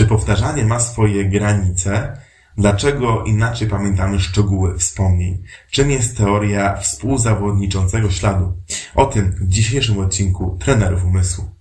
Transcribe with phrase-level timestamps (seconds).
[0.00, 2.16] Czy powtarzanie ma swoje granice?
[2.56, 5.42] Dlaczego inaczej pamiętamy szczegóły wspomnień?
[5.70, 8.52] Czym jest teoria współzawodniczącego śladu?
[8.94, 11.59] O tym w dzisiejszym odcinku Trenerów Umysłu.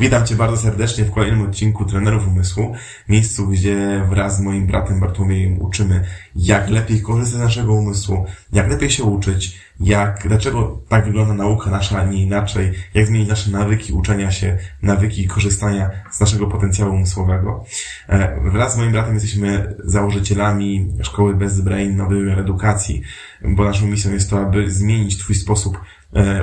[0.00, 2.74] Witam Cię bardzo serdecznie w kolejnym odcinku Trenerów Umysłu,
[3.08, 6.04] miejscu, gdzie wraz z moim bratem Bartłomiejem uczymy,
[6.36, 11.70] jak lepiej korzystać z naszego umysłu, jak lepiej się uczyć, jak, dlaczego tak wygląda nauka
[11.70, 16.94] nasza, a nie inaczej, jak zmienić nasze nawyki uczenia się, nawyki korzystania z naszego potencjału
[16.94, 17.64] umysłowego.
[18.08, 23.02] E, wraz z moim bratem jesteśmy założycielami Szkoły Bez Brain Nowy Wymiar Edukacji,
[23.44, 25.78] bo naszą misją jest to, aby zmienić Twój sposób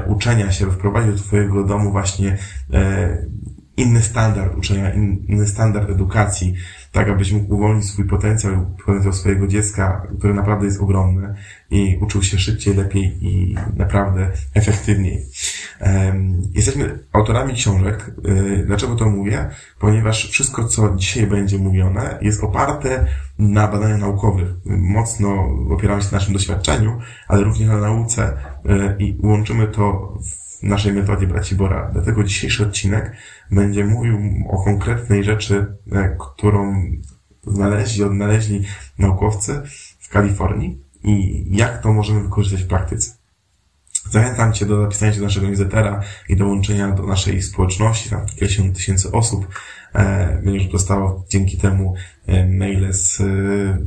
[0.08, 2.38] uczenia się, by wprowadzić do Twojego domu właśnie
[2.74, 3.26] e,
[3.82, 4.94] inny standard uczenia,
[5.28, 6.54] inny standard edukacji,
[6.92, 11.36] tak abyś mógł uwolnić swój potencjał, potencjał swojego dziecka, który naprawdę jest ogromny
[11.72, 15.26] i uczył się szybciej, lepiej i naprawdę efektywniej.
[16.54, 18.12] Jesteśmy autorami książek.
[18.26, 19.50] E, dlaczego to mówię?
[19.80, 23.06] Ponieważ wszystko, co dzisiaj będzie mówione, jest oparte
[23.40, 24.50] na badaniach naukowych.
[24.66, 30.64] Mocno opieramy się na naszym doświadczeniu, ale również na nauce e, i łączymy to w
[30.64, 31.90] naszej metodzie Braci Bora.
[31.94, 33.12] Dlatego dzisiejszy odcinek
[33.52, 36.84] będzie mówił o konkretnej rzeczy, e, którą
[37.48, 38.66] znaleźli, odnaleźli
[39.00, 39.62] naukowcy
[40.00, 43.12] w Kalifornii i jak to możemy wykorzystać w praktyce.
[44.10, 48.76] Zachęcam Cię do zapisania się do naszego newslettera i dołączenia do naszej społeczności, tam kilkadziesiąt
[48.76, 49.48] tysięcy osób.
[49.94, 51.94] E, będziesz dostawał dzięki temu
[52.28, 53.18] e, maile z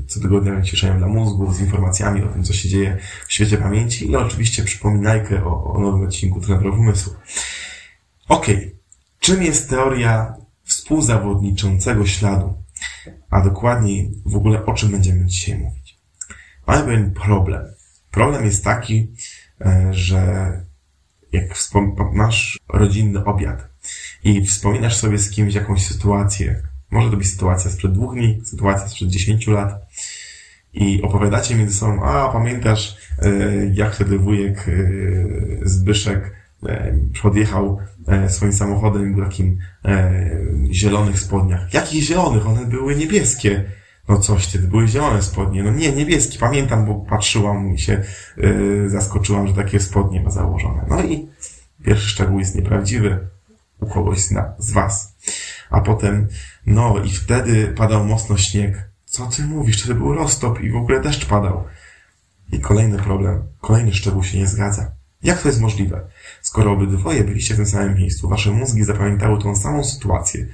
[0.09, 4.17] cotygodniowym cieszeniem dla mózgu, z informacjami o tym, co się dzieje w świecie pamięci i
[4.17, 7.15] oczywiście przypominajkę o, o nowym odcinku Trenerów Umysłu.
[8.29, 8.57] Okej.
[8.57, 8.84] Okay.
[9.25, 12.55] Czym jest teoria współzawodniczącego śladu?
[13.31, 15.99] A dokładniej w ogóle o czym będziemy dzisiaj mówić?
[16.67, 17.63] Mamy pewien problem.
[18.11, 19.13] Problem jest taki,
[19.61, 20.53] e, że
[21.33, 21.45] jak
[22.13, 23.69] masz rodzinny obiad
[24.25, 28.89] i wspominasz sobie z kimś jakąś sytuację, może to być sytuacja sprzed dwóch dni, sytuacja
[28.89, 29.73] sprzed dziesięciu lat
[30.73, 33.31] i opowiadacie między sobą, a pamiętasz, e,
[33.73, 34.73] jak wtedy wujek e,
[35.63, 36.44] Zbyszek
[37.23, 40.31] podjechał e, swoim samochodem w takim e,
[40.71, 41.75] zielonych spodniach.
[41.75, 42.47] Jakich zielonych?
[42.47, 43.65] One były niebieskie.
[44.09, 45.63] No coś ty, były zielone spodnie.
[45.63, 46.39] No nie, niebieskie.
[46.39, 48.03] Pamiętam, bo patrzyłam i się
[48.87, 50.85] zaskoczyłam, że takie spodnie ma założone.
[50.89, 51.29] No i
[51.85, 53.29] pierwszy szczegół jest nieprawdziwy
[53.81, 55.15] u kogoś z, z was.
[55.71, 56.29] A potem,
[56.67, 58.89] no i wtedy padał mocno śnieg.
[59.05, 59.79] Co ty mówisz?
[59.79, 61.65] Wtedy był roztop i w ogóle deszcz padał.
[62.53, 64.91] I kolejny problem, kolejny szczegół się nie zgadza.
[65.25, 66.01] Jak to jest możliwe?
[66.43, 70.47] Skoro obydwoje byliście w tym samym miejscu, wasze mózgi zapamiętały tą samą sytuację.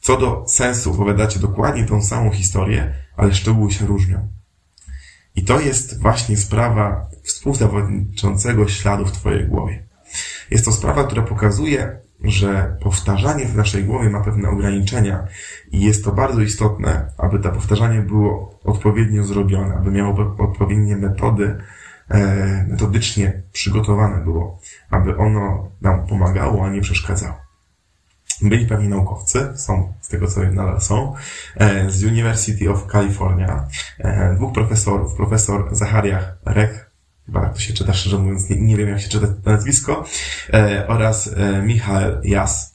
[0.00, 4.28] Co do sensu opowiadacie dokładnie tą samą historię, ale szczegóły się różnią.
[5.36, 9.86] I to jest właśnie sprawa współzawodniczącego śladu w twojej głowie.
[10.50, 15.26] Jest to sprawa, która pokazuje, że powtarzanie w naszej głowie ma pewne ograniczenia
[15.72, 21.58] i jest to bardzo istotne, aby to powtarzanie było odpowiednio zrobione, aby miało odpowiednie metody,
[22.66, 24.60] metodycznie przygotowane było,
[24.90, 27.44] aby ono nam pomagało, a nie przeszkadzało.
[28.42, 31.14] Byli pewni naukowcy, są z tego co nadal są,
[31.56, 36.90] e, z University of California, e, dwóch profesorów, profesor Zachariah Rech,
[37.26, 40.04] chyba tak to się czyta, szczerze mówiąc, nie, nie wiem jak się czyta nazwisko,
[40.88, 41.30] oraz
[41.62, 42.73] Michael Jas.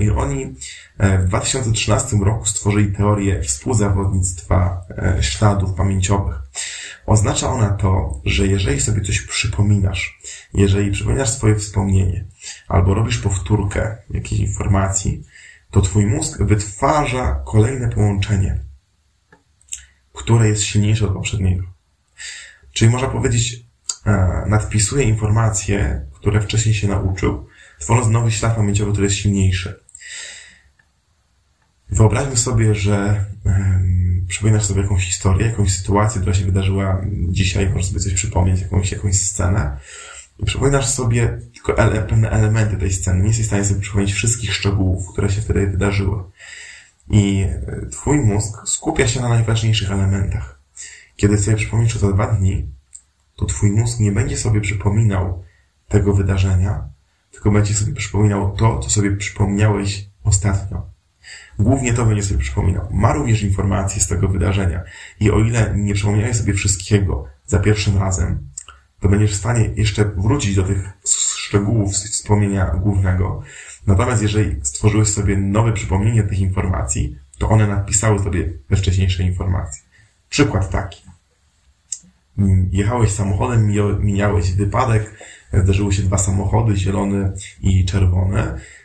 [0.00, 0.54] I oni
[0.98, 4.80] w 2013 roku stworzyli teorię współzawodnictwa
[5.20, 6.36] śladów pamięciowych.
[7.06, 10.18] Oznacza ona to, że jeżeli sobie coś przypominasz,
[10.54, 12.24] jeżeli przypominasz swoje wspomnienie,
[12.68, 15.24] albo robisz powtórkę jakiejś informacji,
[15.70, 18.60] to twój mózg wytwarza kolejne połączenie,
[20.12, 21.64] które jest silniejsze od poprzedniego.
[22.72, 23.63] Czyli można powiedzieć, e,
[24.46, 27.46] nadpisuje informacje, które wcześniej się nauczył,
[27.78, 29.84] tworząc nowy ślad pamięciowy, który jest silniejszy.
[31.90, 37.86] Wyobraźmy sobie, że um, przypominasz sobie jakąś historię, jakąś sytuację, która się wydarzyła dzisiaj, możesz
[37.86, 39.76] sobie coś przypomnieć, jakąś, jakąś scenę.
[40.38, 43.20] I przypominasz sobie tylko ele pewne elementy tej sceny.
[43.20, 46.22] Nie jesteś w stanie sobie przypomnieć wszystkich szczegółów, które się wtedy wydarzyły.
[47.10, 50.58] I e, twój mózg skupia się na najważniejszych elementach.
[51.16, 52.68] Kiedy sobie przypomnisz to dwa dni,
[53.36, 55.42] to twój mózg nie będzie sobie przypominał
[55.88, 56.88] tego wydarzenia,
[57.30, 60.86] tylko będzie sobie przypominał to, co sobie przypomniałeś ostatnio.
[61.58, 62.88] Głównie to będzie sobie przypominał.
[62.90, 64.82] Ma również informacje z tego wydarzenia.
[65.20, 68.48] I o ile nie przypomniałeś sobie wszystkiego za pierwszym razem,
[69.00, 70.92] to będziesz w stanie jeszcze wrócić do tych
[71.36, 73.42] szczegółów wspomnienia głównego.
[73.86, 79.82] Natomiast jeżeli stworzyłeś sobie nowe przypomnienie tych informacji, to one napisały sobie te wcześniejsze informacje.
[80.28, 81.03] Przykład taki.
[82.70, 85.14] Jechałeś samochodem, mijałeś wypadek,
[85.52, 88.42] zdarzyły się dwa samochody, zielony i czerwony.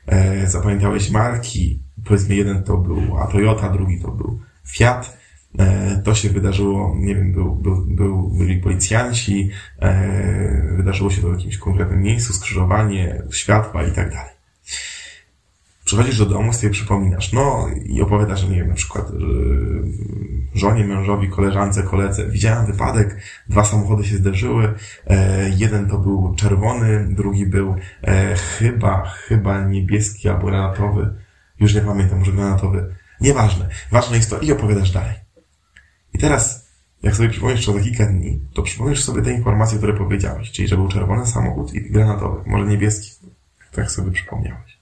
[0.07, 5.17] E, zapamiętałeś marki, powiedzmy jeden to był a Toyota, drugi to był Fiat.
[5.59, 9.49] E, to się wydarzyło, nie wiem, był, był, był, byli policjanci,
[9.79, 14.38] e, wydarzyło się to w jakimś konkretnym miejscu, skrzyżowanie, światła i tak dalej
[15.89, 19.05] przychodzisz do domu, sobie przypominasz, no i opowiadasz, nie wiem, na przykład
[20.53, 22.27] żonie, mężowi, koleżance, koledze.
[22.27, 24.73] Widziałem wypadek, dwa samochody się zderzyły,
[25.07, 31.13] e, jeden to był czerwony, drugi był e, chyba, chyba niebieski albo granatowy.
[31.59, 32.95] Już nie pamiętam, może granatowy.
[33.21, 33.69] Nieważne.
[33.91, 35.15] Ważne jest to i opowiadasz dalej.
[36.13, 36.69] I teraz,
[37.03, 40.67] jak sobie przypomnisz to za kilka dni, to przypomnisz sobie te informacje, które powiedziałeś, czyli
[40.67, 43.11] że był czerwony samochód i granatowy, może niebieski.
[43.71, 44.79] Tak sobie przypomniałeś.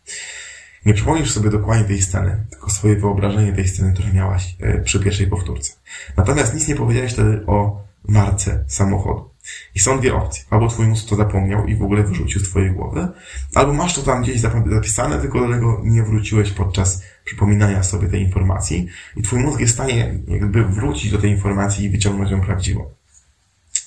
[0.88, 5.00] Nie przypomnisz sobie dokładnie tej sceny, tylko swoje wyobrażenie tej sceny, które miałaś e, przy
[5.00, 5.74] pierwszej powtórce.
[6.18, 9.30] Natomiast nic nie powiedziałeś wtedy o marce samochodu.
[9.76, 10.44] I są dwie opcje.
[10.50, 13.08] Albo twój mózg to zapomniał i w ogóle wyrzucił z twojej głowy,
[13.56, 18.22] albo masz to tam gdzieś zapisane, tylko do tego nie wróciłeś podczas przypominania sobie tej
[18.22, 22.42] informacji i twój mózg jest w stanie jakby wrócić do tej informacji i wyciągnąć ją
[22.42, 22.90] prawdziwą.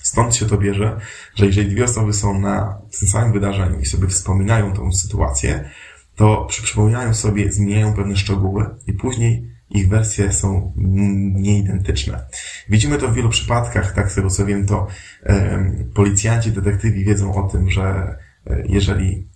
[0.03, 1.01] Stąd się to bierze,
[1.35, 5.71] że jeżeli dwie osoby są na tym samym wydarzeniu i sobie wspominają tą sytuację,
[6.21, 10.73] to przy przypominaniu sobie zmieniają pewne szczegóły i później ich wersje są
[11.35, 12.27] nieidentyczne.
[12.69, 14.87] Widzimy to w wielu przypadkach, tak z tego co wiem, to
[15.95, 19.29] policjanci, detektywi wiedzą o tym, że e, jeżeli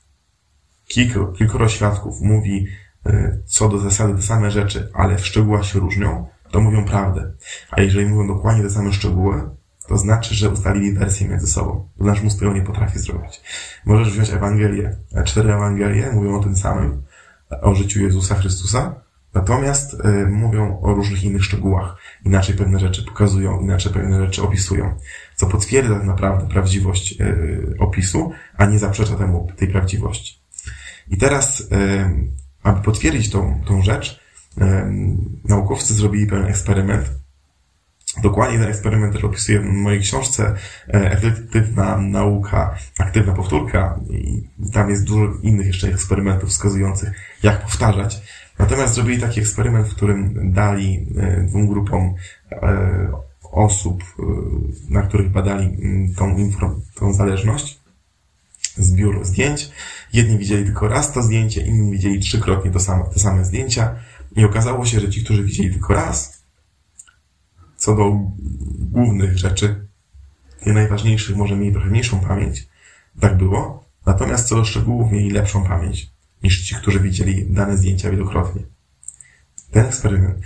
[0.89, 2.67] kilku, kilkoro świadków mówi
[3.07, 7.33] e, co do zasady te same rzeczy, ale w szczegółach się różnią, to mówią prawdę.
[7.71, 9.51] A jeżeli mówią dokładnie te same szczegóły,
[9.89, 11.89] to znaczy, że ustalili wersję między sobą.
[11.99, 13.41] To nasz mózg tego nie potrafi zrobić.
[13.85, 14.97] Możesz wziąć Ewangelię.
[15.25, 17.03] Cztery Ewangelie mówią o tym samym,
[17.63, 18.95] o życiu Jezusa Chrystusa,
[19.35, 21.97] natomiast y, mówią o różnych innych szczegółach.
[22.25, 24.97] Inaczej pewne rzeczy pokazują, inaczej pewne rzeczy opisują,
[25.37, 30.41] co potwierdza tak naprawdę prawdziwość y, opisu, a nie zaprzecza temu tej prawdziwości.
[31.09, 31.67] I teraz, y,
[32.63, 34.25] aby potwierdzić tą, tą rzecz,
[35.45, 37.11] naukowcy zrobili pewien eksperyment,
[38.23, 40.55] Dokładnie ten eksperyment też opisuję w mojej książce
[40.89, 47.13] e, Efektywna nauka, aktywna powtórka i tam jest dużo innych jeszcze eksperymentów wskazujących,
[47.43, 48.23] jak powtarzać.
[48.59, 52.15] Natomiast zrobili taki eksperyment, w którym dali e, dwóm grupom
[52.53, 53.13] e,
[53.53, 54.05] osób,
[54.89, 56.51] na których badali mm, tą,
[56.95, 57.81] tą zależność,
[58.77, 59.71] zbiór zdjęć.
[60.13, 63.95] Jedni widzieli tylko raz to zdjęcie, inni widzieli trzykrotnie to samo, te same zdjęcia
[64.37, 66.44] i okazało się, że ci, którzy widzieli tylko raz,
[67.85, 68.21] co do
[68.79, 69.87] głównych rzeczy,
[70.61, 72.69] tych najważniejszych może mieli trochę mniejszą pamięć.
[73.21, 73.85] Tak było.
[74.07, 76.11] Natomiast co do szczegółów mieli lepszą pamięć
[76.43, 78.63] niż ci, którzy widzieli dane zdjęcia wielokrotnie.
[79.71, 80.45] Ten eksperyment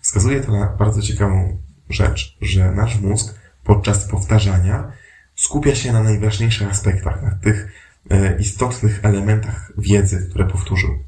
[0.00, 1.58] wskazuje to na bardzo ciekawą
[1.88, 3.34] rzecz, że nasz mózg
[3.64, 4.92] podczas powtarzania
[5.34, 7.72] skupia się na najważniejszych aspektach, na tych
[8.10, 10.98] e, istotnych elementach wiedzy, które powtórzył.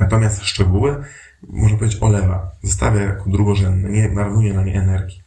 [0.00, 1.04] Natomiast szczegóły
[1.48, 2.50] można powiedzieć, olewa.
[2.62, 5.22] Zostawia jako drugorzędne, nie marnuje na nie energii.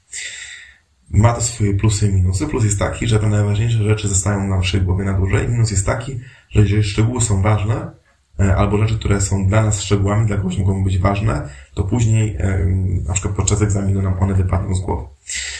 [1.09, 2.47] Ma to swoje plusy i minusy.
[2.47, 5.49] Plus jest taki, że te najważniejsze rzeczy zostają na naszej głowie na dłużej.
[5.49, 6.19] Minus jest taki,
[6.49, 7.91] że jeżeli szczegóły są ważne,
[8.39, 12.35] e, albo rzeczy, które są dla nas szczegółami, dla kogoś mogą być ważne, to później,
[12.39, 12.65] e,
[13.07, 15.07] na przykład podczas egzaminu nam one wypadną z głowy.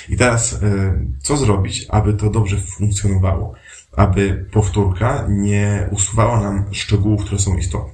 [0.09, 0.57] I teraz, e,
[1.19, 3.53] co zrobić, aby to dobrze funkcjonowało?
[3.95, 7.93] Aby powtórka nie usuwała nam szczegółów, które są istotne.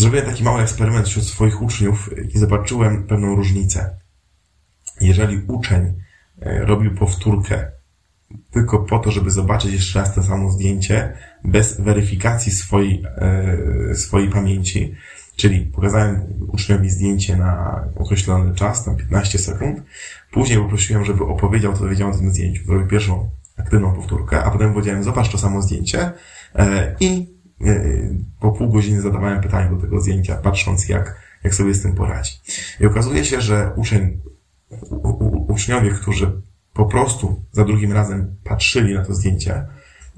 [0.00, 3.96] Zrobiłem taki mały eksperyment wśród swoich uczniów i zobaczyłem pewną różnicę.
[5.00, 5.94] Jeżeli uczeń
[6.42, 7.70] e, robił powtórkę
[8.50, 11.12] tylko po to, żeby zobaczyć jeszcze raz to samo zdjęcie,
[11.44, 14.94] bez weryfikacji swojej, e, swojej pamięci,
[15.36, 19.82] czyli pokazałem uczniowi zdjęcie na określony czas, tam 15 sekund,
[20.30, 22.64] później poprosiłem, żeby opowiedział, co wiedział o tym zdjęciu.
[22.64, 26.12] Zrobił pierwszą aktywną powtórkę, a potem powiedziałem, zobacz to samo zdjęcie
[26.54, 27.39] e, i
[28.40, 32.40] po pół godziny zadawałem pytania do tego zdjęcia, patrząc jak, jak sobie z tym poradzi.
[32.80, 34.20] I okazuje się, że uczeń,
[34.90, 39.66] u, u, uczniowie, którzy po prostu za drugim razem patrzyli na to zdjęcie,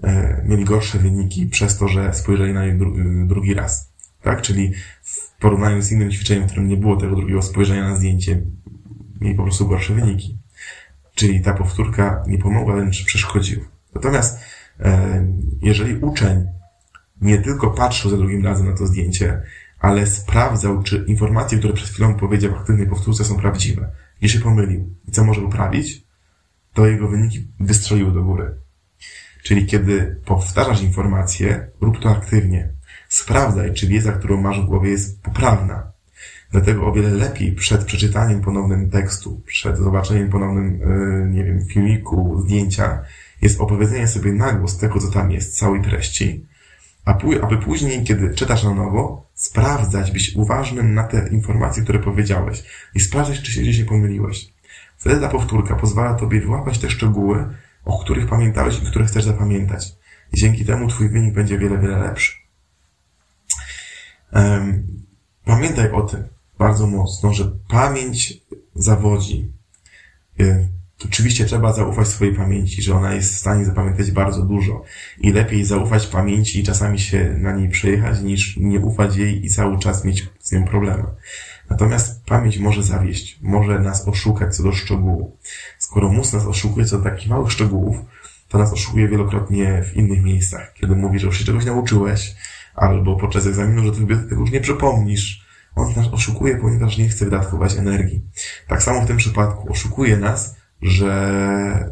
[0.03, 2.95] e, mieli gorsze wyniki przez to, że spojrzeli na nie dru,
[3.27, 3.93] drugi raz.
[4.23, 4.43] Tak?
[4.43, 4.73] Czyli
[5.03, 8.43] w porównaniu z innym ćwiczeniem, w którym nie było tego drugiego spojrzenia na zdjęcie,
[9.21, 10.39] mieli po prostu gorsze wyniki.
[11.15, 13.65] Czyli ta powtórka nie pomogła, wręcz przeszkodziła.
[13.95, 14.41] Natomiast
[14.81, 15.27] e,
[15.63, 16.47] jeżeli uczeń
[17.23, 19.43] nie tylko patrzył za drugim razem na to zdjęcie,
[19.81, 23.93] ale sprawdzał, czy informacje, które przed chwilą powiedział w aktywnej powtórce są prawdziwe.
[24.21, 26.05] Jeśli pomylił i co może poprawić,
[26.75, 28.55] to jego wyniki wystroiły do góry.
[29.43, 32.73] Czyli kiedy powtarzasz informacje, rób to aktywnie.
[33.09, 35.93] Sprawdzaj, czy wiedza, którą masz w głowie jest poprawna.
[36.51, 42.41] Dlatego o wiele lepiej przed przeczytaniem ponownym tekstu, przed zobaczeniem ponownym, yy, nie wiem, filmiku,
[42.45, 43.03] zdjęcia,
[43.43, 46.47] jest opowiedzenie sobie na głos tego, co tam jest, całej treści,
[47.05, 53.01] aby później, kiedy czytasz na nowo, sprawdzać, być uważnym na te informacje, które powiedziałeś i
[53.01, 54.53] sprawdzać, czy się gdzieś nie pomyliłeś.
[54.97, 57.55] Wtedy ta powtórka pozwala Tobie wyłapać te szczegóły,
[57.85, 59.93] o których pamiętałeś i które chcesz zapamiętać.
[60.33, 62.33] I dzięki temu Twój wynik będzie wiele, wiele lepszy.
[65.45, 66.25] Pamiętaj o tym
[66.59, 68.41] bardzo mocno, że pamięć
[68.75, 69.53] zawodzi.
[71.05, 74.85] Oczywiście trzeba zaufać swojej pamięci, że ona jest w stanie zapamiętać bardzo dużo
[75.19, 79.51] i lepiej zaufać pamięci i czasami się na niej przejechać, niż nie ufać jej i
[79.51, 81.05] cały czas mieć z nią problemy.
[81.71, 85.37] Natomiast pamięć może zawieść, może nas oszukać co do szczegółu.
[85.79, 87.97] Skoro mózg nas oszukuje co do takich małych szczegółów,
[88.49, 90.73] to nas oszukuje wielokrotnie w innych miejscach.
[90.75, 92.35] Kiedy mówi, że już się czegoś nauczyłeś,
[92.75, 95.47] albo podczas egzaminu, że ty tego już nie przypomnisz.
[95.75, 98.23] On nas oszukuje, ponieważ nie chce wydatkować energii.
[98.69, 101.91] Tak samo w tym przypadku oszukuje nas, że,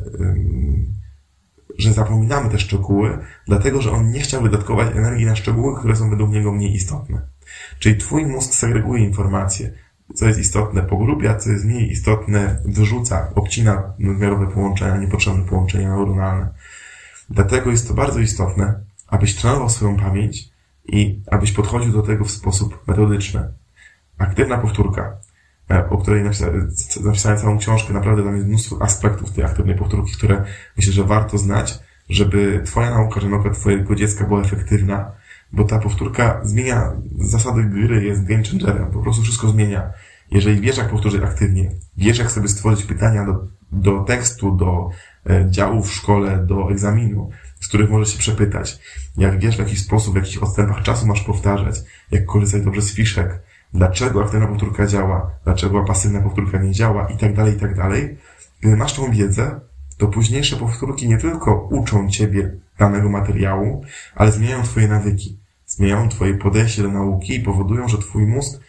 [1.78, 6.10] że zapominamy te szczegóły, dlatego że on nie chciał wydatkować energii na szczegóły, które są
[6.10, 7.22] według niego mniej istotne.
[7.78, 9.72] Czyli twój mózg segreguje informacje,
[10.14, 16.48] co jest istotne pogrubia, co jest mniej istotne wyrzuca, obcina nadmiarowe połączenia, niepotrzebne połączenia neuronalne.
[17.30, 20.48] Dlatego jest to bardzo istotne, abyś trenował swoją pamięć
[20.84, 23.48] i abyś podchodził do tego w sposób metodyczny.
[24.18, 25.16] Aktywna powtórka,
[25.90, 30.44] o której napisałem, całą książkę, naprawdę tam jest mnóstwo aspektów tej aktywnej powtórki, które
[30.76, 35.12] myślę, że warto znać, żeby twoja nauka, że nauka twojego dziecka była efektywna,
[35.52, 39.90] bo ta powtórka zmienia zasady gry, jest game changerem, po prostu wszystko zmienia.
[40.30, 44.88] Jeżeli wiesz, jak powtórzyć aktywnie, wiesz, jak sobie stworzyć pytania do, do tekstu, do
[45.30, 48.78] e, działu w szkole, do egzaminu, z których możesz się przepytać,
[49.16, 51.76] jak wiesz, w jaki sposób, w jakich odstępach czasu masz powtarzać,
[52.10, 53.42] jak korzystać dobrze z fiszek,
[53.74, 58.16] dlaczego aktywna powtórka działa, dlaczego pasywna powtórka nie działa i tak dalej, i tak dalej.
[58.60, 59.60] Gdy masz tą wiedzę,
[59.98, 63.84] to późniejsze powtórki nie tylko uczą ciebie danego materiału,
[64.14, 68.60] ale zmieniają twoje nawyki, zmieniają twoje podejście do nauki i powodują, że twój mózg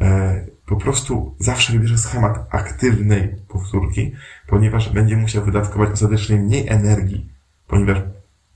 [0.00, 4.12] e, po prostu zawsze wybierze schemat aktywnej powtórki,
[4.46, 7.28] ponieważ będzie musiał wydatkować ostatecznie mniej energii,
[7.66, 7.98] ponieważ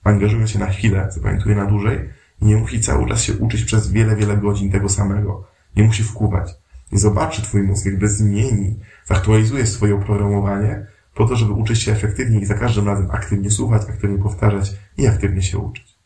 [0.04, 1.99] angażując się na chwilę, zapamiętuje na dłużej
[2.42, 5.50] i nie musi cały czas się uczyć przez wiele, wiele godzin tego samego.
[5.77, 6.50] Nie musi wkuwać.
[6.93, 12.41] I zobaczy twój mózg, jakby zmieni, zaktualizuje swoje oprogramowanie po to, żeby uczyć się efektywnie
[12.41, 15.99] i za każdym razem aktywnie słuchać, aktywnie powtarzać i aktywnie się uczyć.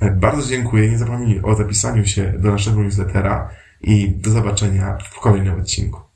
[0.00, 0.90] E, bardzo dziękuję.
[0.90, 3.50] Nie zapomnij o zapisaniu się do naszego newslettera
[3.80, 6.09] i do zobaczenia w kolejnym odcinku.